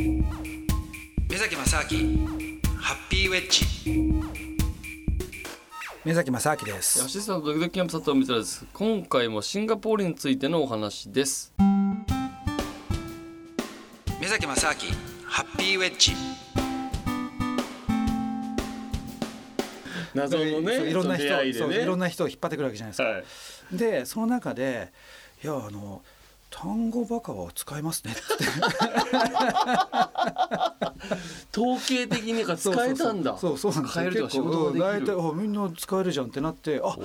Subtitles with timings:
[0.00, 2.26] 目崎正明
[2.78, 3.66] ハッピーウェッジ。
[6.06, 7.04] 目崎正明です。
[7.04, 8.64] アシスタントドキドキキャンプ佐藤光です。
[8.72, 11.52] 今回もシンガポールについてのお話です。
[14.18, 14.74] 目崎正明
[15.26, 16.12] ハッピーウェッジ。
[20.14, 23.24] 謎のねいろんな人、出会いでそういろんねな人を引っ張ってくるわけじゃないですか、はい。
[23.76, 24.92] でその中で
[25.44, 26.02] いやあの
[26.50, 28.20] 単語バカは使えますねって。
[31.56, 33.38] 統計的にか使えたんだ。
[33.38, 33.84] そうそうそう。
[33.84, 36.96] そう使えるとか仕結構大体あみんな使えるじゃんってなってあ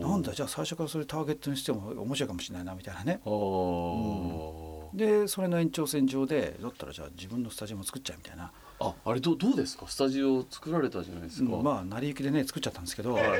[0.00, 3.20] なんだじゃあ最初からそれターゲットにしても面白いかもしれないなみたいなね。
[3.24, 4.96] おー。
[4.96, 9.86] でそれの延長線上でだったらじゃあ自分のスタジオも作っちゃうみたいな、ああれどうどうですか？
[9.88, 13.24] スタジオ作られたじゃないですか、うんまあ成り行きでね作っちゃったんですけど、はい。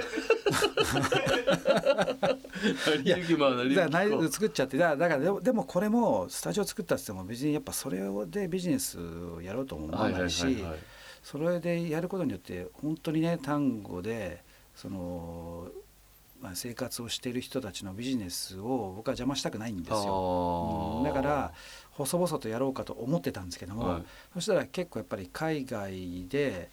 [2.87, 4.79] 成り行きまあ成り行き内作っちゃって。
[4.79, 10.65] だだからでもでもこれもスタジオ作ったっつっても別にやっぱそれでビジネスをやろうとも思わないし
[11.23, 14.43] それでやることによって本当にね単語で
[14.75, 15.73] その、まあ、
[16.55, 20.99] 生活をしている人たちのビジネスを僕は邪魔したくないんですよ。
[20.99, 21.05] うん。
[21.05, 21.53] だから
[21.93, 24.03] 細々とやろうかと思ってたんですけども、はい。
[24.35, 26.71] そしたら結構やっぱり海外で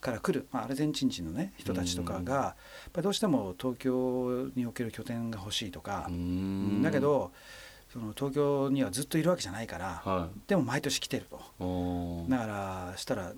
[0.00, 2.56] から来る、まあ、アルゼンチン人のね人たちとかが、や
[2.88, 6.82] っぱりどうしても東京における拠点が欲しいとかう、ん。
[6.82, 7.32] だけど
[7.92, 10.40] その東京にはずっといるわけじゃないから、はい。
[10.48, 12.26] でも毎年来てると。
[12.28, 13.32] だからしたら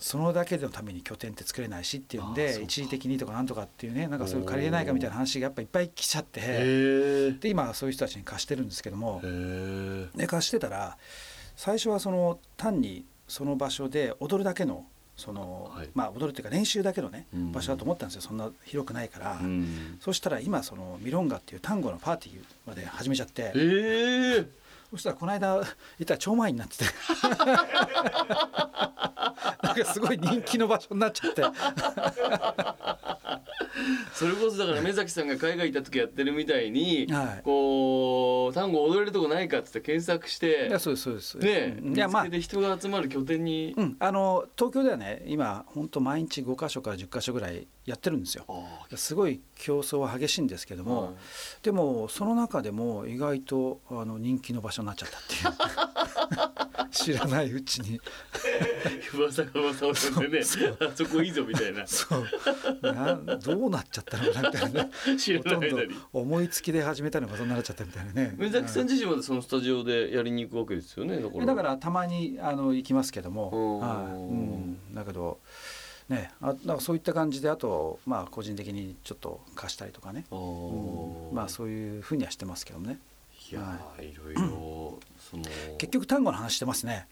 [0.00, 7.32] そのだけのために拠点って作れないしっていうんで一時的にとかなんとかっていうねなんかそういう借りれないかみたいな話がやっぱいっぱい来ちゃって。
[7.34, 9.20] で今はそういう人たちに貸してるんですけども。
[10.16, 10.96] で貸してたら
[11.56, 15.90] 最初はその単にその場所で踊るだけのその、はい。
[15.94, 17.52] まあ踊るっていうか練習だけのねうん。
[17.52, 18.22] 場所だと思ったんですよ。
[18.22, 19.38] そんな広くないから。
[19.40, 19.98] うん。
[20.00, 23.42] そしたら今そのミロンガっていう単語のパーティーまで始めちゃって。
[23.42, 24.46] へえ
[24.90, 26.84] そしたらこの間行ったら超満員になってて。
[29.62, 31.42] なんかすごい人気の場所になっちゃって
[34.12, 37.42] それこそだから目崎さんが海外行った時やってるみたいに、はい。
[37.44, 41.38] こう単語踊れるとこないかっつって検索していやそうですそうです。
[41.38, 48.44] ね見つけて人が集まる拠点に、うん、あの東京ではね今本当毎日5か所から10か所ぐらいやってるんですよ。
[48.48, 48.96] あ。
[48.96, 51.14] すごい競争は激しいんですけども、はい。
[51.62, 56.09] でもその中でも意外とあの人気の場所になっちゃったっていう
[56.90, 58.00] 知らないうちに。
[59.14, 60.46] 噂が噂を呼んでね
[60.80, 61.86] あそこいいぞみたいな。
[61.86, 62.26] そう。
[62.82, 64.84] などうなっちゃったのかなみたいな。
[64.84, 68.34] ね知らほとんどない間に思いつきで始めたのがそんなになっちゃったみたいなね。
[68.36, 71.46] 目崎さん自身までそのスタジオでやりに行くわけですよねだから。
[71.46, 74.12] だからたまにあの行きますけども、はい。
[74.14, 75.40] うん、だけど
[76.08, 80.36] ねあだからそういった感じであとまあ個人的にちょっと貸したりとかね、う
[81.32, 81.34] ん。
[81.34, 82.98] まあそういうふうにはしてますけどね
[83.50, 85.42] いやーいろいろその
[85.78, 87.08] 結局単語の話してますね。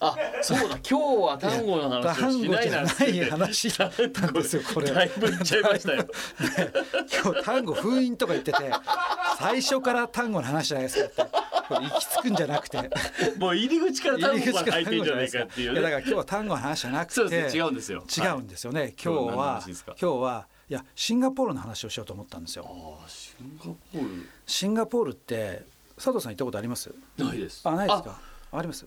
[0.00, 0.78] あそうだ。
[0.88, 4.92] 今日は単語の話を単語しないじゃなない話だったんですよこれ。
[4.92, 6.06] だいぶ言っちゃいましたよ。
[7.24, 8.58] 今日単語封印とか言ってて
[9.38, 11.38] 最初から単語の話じゃないですかって。
[11.68, 12.90] これ行き着くんじゃなくて。
[13.38, 15.76] もう入り口から単語が入ってんじゃないかっていうね。
[15.76, 17.14] やだから今日は単語の話じゃなくて。
[17.14, 17.60] そうですね。
[17.60, 18.04] 違うんですよ。
[18.16, 19.96] 違うんですよね、今日は話ですか？
[20.00, 22.64] 今日はいやシンガポールの話をしようと思ったんですよ。
[23.08, 25.64] シンガポーシンガポールって
[25.96, 26.94] 佐藤さん行ったことあります？
[27.16, 27.62] ルないです。
[27.66, 28.20] あないですか？
[28.52, 28.86] あります？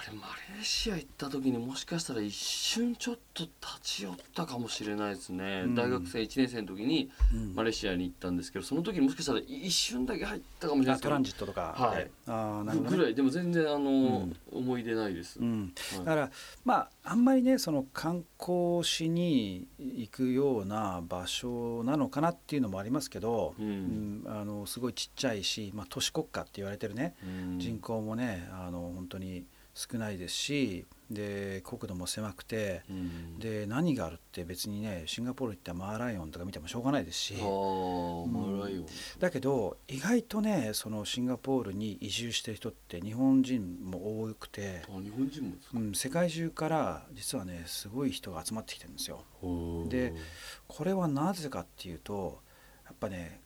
[0.00, 3.52] あれマレーシア行った時にもしかしたら一瞬ちょっと立
[3.82, 5.74] ち寄ったかもしれないですね、うん。
[5.74, 7.54] 大学生1年生の時にうん。
[7.54, 11.76] マレーシアに行ったんですけどその時にもしかしたら一瞬だけ入ったかもしれないですトランジットとか。
[11.78, 12.10] で、はい。
[12.28, 12.96] ああなるほど、ね。
[12.96, 13.14] ぐらい。
[13.14, 14.36] でも全然あの、ん。
[14.50, 15.98] 思い出ないです、うん、はい。
[15.98, 16.30] だから
[16.64, 24.22] まああんまりねその観光しに行くような場所なのかなっていうのもありますけど、うん。
[24.24, 24.32] うん。
[24.32, 27.58] あのすごいちっちゃいし、まあ、都市国家って言われてるね、うん。
[27.58, 29.44] 人口もねあの本当に
[29.80, 33.38] 少ないですしで国土も狭くてうん。
[33.38, 37.34] で何があるって別にねシンガポール行ったらマーライオンとか見てもしょうがないですし。
[37.40, 38.86] ああマライオン、
[39.18, 49.24] だけど意外とねそのシンガポールに移住してる人って日本人も多くて、あ日本人もうん、世界中から実はねすごい人が集まってきてるんですよ。
[49.88, 50.14] で
[50.68, 52.40] これはなぜかっていうと
[52.84, 53.40] やっぱね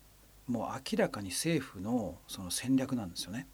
[0.47, 3.47] もう明らかに政府のその戦略なんですよね。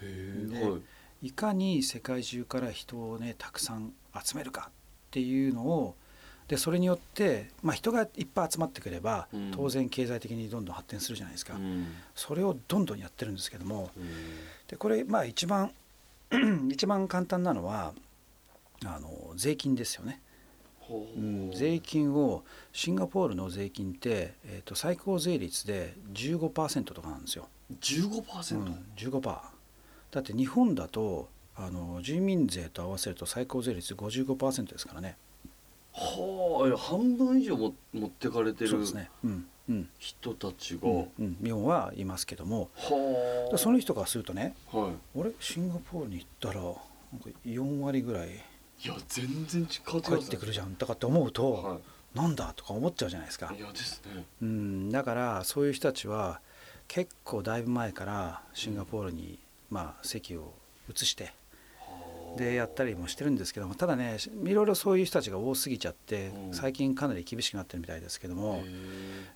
[0.00, 0.78] でへえは
[1.22, 4.72] いいかに世界中から人をねたくさん集めるかっ
[5.10, 5.94] ていうのを
[6.48, 9.50] でそれによって、まあ、人がいっぱい集まってくれば、うん。
[9.50, 11.86] 当然経済的にどんどん発展するじゃないですか、うん。
[12.14, 13.90] それをどんどんやってるんですけども。
[13.96, 14.04] うん。
[14.68, 15.72] でこれまあ一番
[16.70, 17.94] 一番簡単なのは
[18.84, 20.20] あの税金ですよね、
[20.80, 21.18] ほう。
[21.18, 21.52] うん。
[21.52, 27.48] 税金をシンガポールの税金って、えー、と最高税率で15%とかなんですよ、
[27.80, 29.53] 15%、うん、15%
[30.14, 35.16] だって日本だとあの住民税と合わせると最高税率55%ですからね。
[35.92, 39.10] はあ半分以上も持ってかれてるそうですね。
[39.24, 39.88] うんうん。
[39.98, 41.36] 人たちが、うんうん。
[41.42, 42.70] 日本はいますけども。
[42.76, 43.58] はあ。
[43.58, 48.30] その人からするとねは俺シンガポールに行ったらなんか4割ぐらいい
[48.84, 51.78] いや全然違う帰ってくるじゃんとかって思うと、は
[52.14, 53.52] なんだとか思っちゃうじゃないですか。
[53.52, 54.24] い、いやですね。
[54.42, 56.40] うん、だからそういう人たちは
[56.86, 59.38] 結構だいぶ前からシンガポールに、
[59.70, 60.52] まあ、席を
[60.92, 61.32] 移して
[61.78, 61.94] は
[62.34, 66.54] あでやったりもしてるんですけどもただねいろいろそういう人たちが多すぎちゃってうん。
[66.54, 68.62] 最近かなり厳しくなってるみたいですけども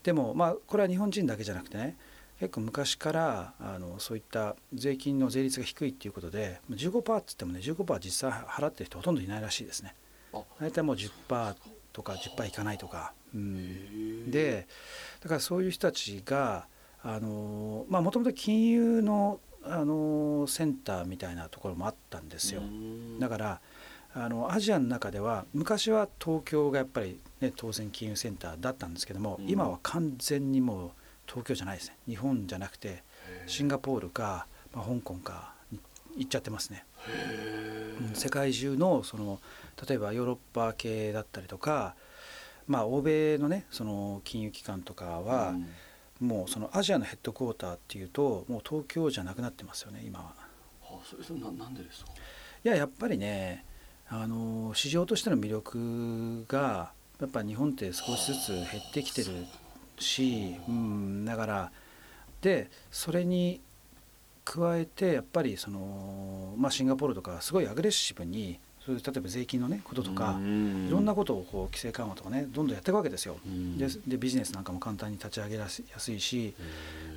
[0.03, 1.97] でもまあこれは日本人だけじゃなくてね
[2.41, 9.95] 結構昔からあのそういった税金の税率が低いっていうことで15%っつってもね15%実際払ってる人ほとんどいないらしいですね。
[10.33, 10.43] あ。
[10.61, 11.57] 大体もう10%
[11.93, 14.69] とか10%いかないとか、うん、で
[15.21, 16.67] だからそういう人たちが
[17.03, 22.61] あのまあもともと金融のあのセンターみたいなところもあったんですよ。
[22.61, 23.19] うん。
[23.19, 23.61] だから
[24.15, 29.49] あのアジアの中では昔は東京がやっぱり、ね、当然金融センターだったんですけども、うん。
[29.49, 30.91] 今は完全にもう
[31.27, 31.97] 東京じゃないですね。
[32.09, 33.03] 日本じゃなくて
[33.47, 35.79] シンガポールか、まあ、香港かに
[36.17, 36.85] 行っちゃってますね、
[38.01, 39.41] うん世界中のその
[39.89, 41.97] 例えばヨーロッパ系だったりとか
[42.69, 45.67] まあ欧米のねその金融機関とかは、うん
[46.21, 50.25] もうそのアジアのヘッドクォーターっていうともう東京じゃなくなってますよね今は。
[50.25, 50.33] は
[50.83, 52.13] あそれななんでですか？
[52.65, 53.65] いややっぱりね
[54.09, 59.31] あの市場としての魅力がやっぱ日本って少しずつ減ってきてる
[59.99, 61.73] し、うん、だから
[62.41, 63.61] でそれに
[64.45, 73.37] 加えてやっぱりその、まあ、シンガポールとかすごいアグレッシブにそういう例えば税金のねこととか、いろんなことをこう規制緩和とかねどんどんやっていくわけですよ。
[73.45, 73.77] うん。
[73.77, 76.55] ででビジネスなんかも簡単に立ち上げやすやすいし、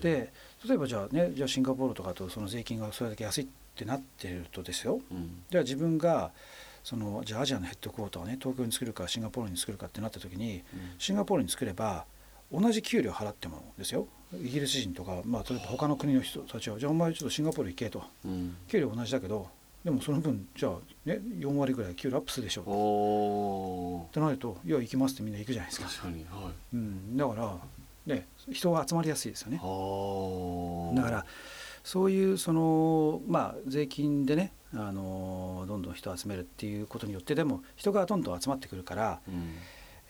[0.01, 0.33] で
[0.67, 4.99] 例えばじゃあねじゃあシンガポールとかとその税金がそれだけ安いってなってるとですよ。
[5.09, 5.43] うん。
[5.49, 6.31] じゃあ自分が
[6.83, 10.79] そのじゃあアジアのヘッドクォーターをね東京に作るかシンガポールに作るかってなった時にうん。
[10.97, 12.03] シンガポールに作れば
[12.51, 14.09] 同じ給料払ってもですよ。
[14.33, 18.03] イギリス人とか、まあ、例えば他の国の人たちはじゃあお前ちょっとシンガポール行けと。
[18.25, 18.55] うん。
[18.67, 19.47] 給料同じだけど
[19.83, 20.73] でもその分じゃあ
[21.05, 26.75] ね4割ぐらい給料アップするでしょおおってなるといや行きますってみんな行くじゃないですか、確かにはい。
[26.75, 27.57] うん、だから
[28.13, 29.59] ね人が集まりやすいですよね。
[29.61, 31.25] はあだから
[31.83, 39.55] そういうそのまあ税金でねあのどんどん人を集めるっていうことによってでも人がどんどん集まってくるからうん。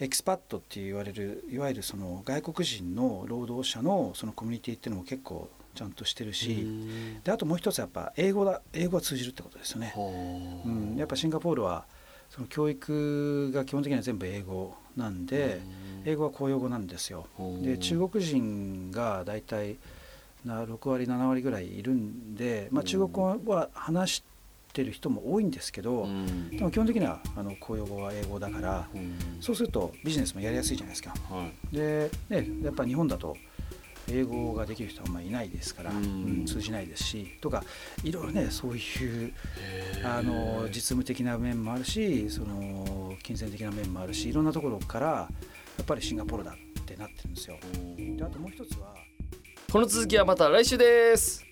[0.02, 7.22] エキスパットって言われるいわゆるその外国人の労働者のそのコミュニティっていうのも結構ちゃんとしてるし、うん。
[7.24, 9.94] であともう一つやっぱ英語だ英語が通じるってことですよね。
[9.96, 10.02] は
[10.66, 11.86] あうん、やっぱシンガポールは
[12.30, 15.62] その教育が基本的には全部英語なんで、
[16.06, 17.28] 英語は公用語なんですよ。
[17.62, 19.78] で中国人が大体
[20.46, 24.24] な6割7割ぐらいいるんで、まあ、中国語は話し
[24.74, 26.50] てる人も多いんですけど、うん。
[26.50, 29.18] でも基本的にはあの公用語は英語だからうん。
[29.42, 31.14] そうするとビジネスもやりやすいじゃないですか。
[31.30, 31.76] はい。
[31.76, 33.36] で、ね、やっぱ日本だと
[34.12, 35.98] 英語ができる人はあんまりいないですから、うん。
[35.98, 36.00] う
[36.44, 37.64] ん通じないですしとか
[38.04, 39.34] いろいろねそういう
[40.04, 45.28] あの実務的な面もあるしその金銭的な面もあるしいろんなところからや
[45.82, 47.58] っぱりシンガポールだってなってるんですよ。
[48.18, 48.96] であともう一つは
[49.72, 51.46] この続きはまた来週です